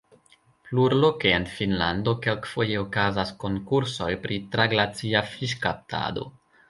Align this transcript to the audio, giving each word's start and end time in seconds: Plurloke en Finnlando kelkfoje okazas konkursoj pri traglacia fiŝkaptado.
Plurloke 0.67 1.33
en 1.39 1.43
Finnlando 1.57 2.15
kelkfoje 2.23 2.79
okazas 2.85 3.35
konkursoj 3.45 4.09
pri 4.25 4.41
traglacia 4.57 5.23
fiŝkaptado. 5.35 6.27